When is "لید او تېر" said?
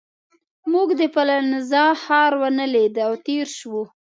2.73-3.47